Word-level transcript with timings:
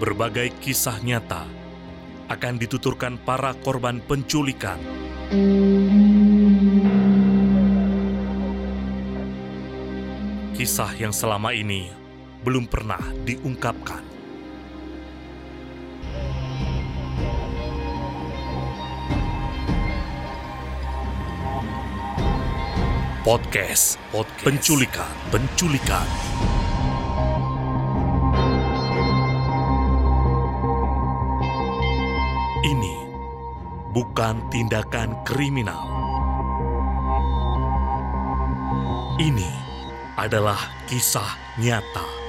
berbagai 0.00 0.56
kisah 0.64 0.96
nyata 1.04 1.44
akan 2.32 2.56
dituturkan 2.56 3.20
para 3.20 3.52
korban 3.60 4.00
penculikan. 4.00 4.80
Kisah 10.56 10.96
yang 10.96 11.12
selama 11.12 11.52
ini 11.52 11.92
belum 12.40 12.64
pernah 12.64 13.04
diungkapkan. 13.28 14.00
Podcast, 23.20 24.00
Podcast 24.08 24.48
Penculikan, 24.48 25.12
Penculikan. 25.28 26.08
Bukan 33.90 34.46
tindakan 34.50 35.18
kriminal. 35.26 35.82
Ini 39.18 39.50
adalah 40.16 40.58
kisah 40.86 41.36
nyata. 41.58 42.19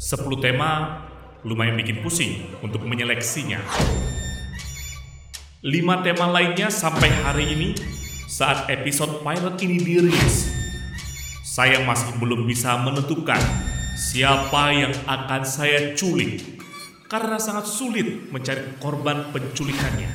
10 0.00 0.24
tema 0.40 1.04
lumayan 1.44 1.76
bikin 1.76 2.00
pusing 2.00 2.48
untuk 2.64 2.80
menyeleksinya. 2.88 3.60
Lima 5.60 6.00
tema 6.00 6.32
lainnya 6.32 6.72
sampai 6.72 7.12
hari 7.12 7.52
ini 7.52 7.76
saat 8.24 8.72
episode 8.72 9.20
pilot 9.20 9.60
ini 9.60 9.76
dirilis 9.76 10.48
saya 11.44 11.84
masih 11.84 12.16
belum 12.16 12.48
bisa 12.48 12.80
menentukan 12.80 13.38
siapa 13.92 14.72
yang 14.72 14.96
akan 15.04 15.44
saya 15.44 15.92
culik 15.92 16.61
karena 17.12 17.36
sangat 17.36 17.68
sulit 17.68 18.32
mencari 18.32 18.72
korban 18.80 19.28
penculikannya. 19.36 20.08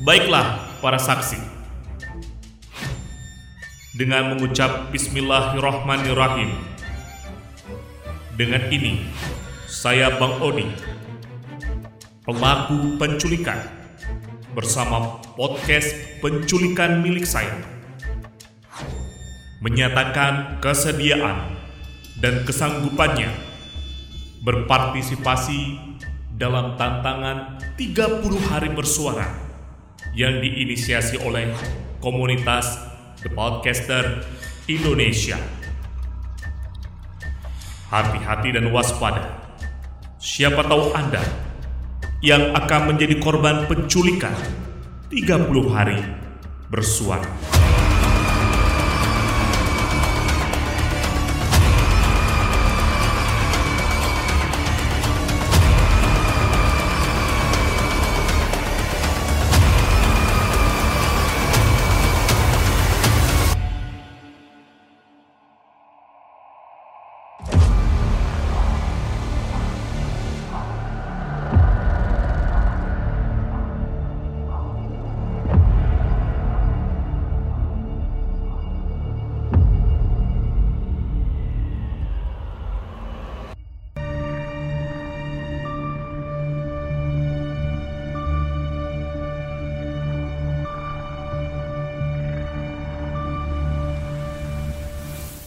Baiklah, 0.00 0.80
para 0.80 0.96
saksi. 0.96 1.36
Dengan 3.92 4.32
mengucap 4.32 4.88
Bismillahirrahmanirrahim. 4.96 6.56
Dengan 8.40 8.64
ini, 8.72 9.12
saya 9.68 10.16
Bang 10.16 10.40
Odi, 10.40 10.72
pelaku 12.24 12.96
penculikan, 12.96 13.60
bersama 14.56 15.20
podcast 15.36 15.92
penculikan 16.24 17.04
milik 17.04 17.28
saya, 17.28 17.60
menyatakan 19.60 20.64
kesediaan 20.64 21.60
dan 22.24 22.40
kesanggupannya 22.48 23.55
berpartisipasi 24.46 25.74
dalam 26.38 26.78
tantangan 26.78 27.58
30 27.74 28.22
hari 28.46 28.70
bersuara 28.70 29.26
yang 30.14 30.38
diinisiasi 30.38 31.18
oleh 31.26 31.50
komunitas 31.98 32.78
The 33.26 33.30
Podcaster 33.34 34.22
Indonesia. 34.70 35.34
Hati-hati 37.90 38.54
dan 38.54 38.70
waspada. 38.70 39.50
Siapa 40.22 40.62
tahu 40.62 40.94
Anda 40.94 41.22
yang 42.22 42.54
akan 42.54 42.94
menjadi 42.94 43.18
korban 43.18 43.66
penculikan 43.66 44.34
30 45.10 45.74
hari 45.74 45.98
bersuara. 46.70 47.55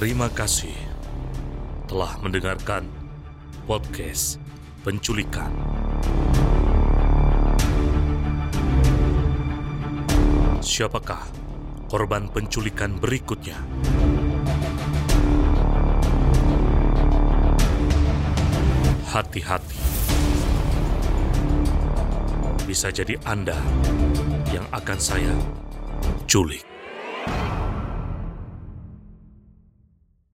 Terima 0.00 0.32
kasih 0.32 0.72
telah 1.84 2.16
mendengarkan 2.24 2.88
podcast 3.68 4.40
penculikan. 4.80 5.52
Siapakah 10.64 11.20
korban 11.92 12.32
penculikan 12.32 12.96
berikutnya? 12.96 13.60
Hati-hati. 19.12 19.80
Bisa 22.64 22.88
jadi 22.88 23.20
Anda 23.28 23.60
yang 24.48 24.64
akan 24.72 24.96
saya 24.96 25.36
culik. 26.24 26.69